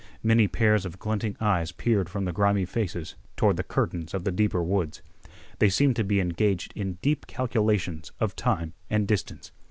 [0.23, 4.31] Many pairs of glinting eyes peered from the grimy faces toward the curtains of the
[4.31, 5.03] deeper woods.
[5.59, 9.51] They seemed to be engaged in deep calculations of time and distance.